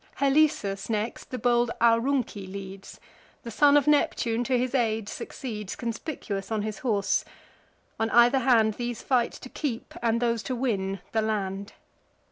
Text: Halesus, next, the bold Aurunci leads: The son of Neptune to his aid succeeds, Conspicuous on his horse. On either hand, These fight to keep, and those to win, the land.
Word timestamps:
Halesus, 0.15 0.89
next, 0.89 1.29
the 1.29 1.37
bold 1.37 1.69
Aurunci 1.79 2.47
leads: 2.51 2.99
The 3.43 3.51
son 3.51 3.77
of 3.77 3.85
Neptune 3.85 4.43
to 4.45 4.57
his 4.57 4.73
aid 4.73 5.07
succeeds, 5.07 5.75
Conspicuous 5.75 6.51
on 6.51 6.63
his 6.63 6.79
horse. 6.79 7.23
On 7.99 8.09
either 8.09 8.39
hand, 8.39 8.73
These 8.73 9.03
fight 9.03 9.33
to 9.33 9.49
keep, 9.49 9.93
and 10.01 10.19
those 10.19 10.41
to 10.41 10.55
win, 10.55 11.01
the 11.11 11.21
land. 11.21 11.73